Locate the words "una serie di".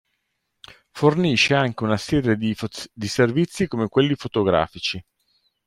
1.83-3.07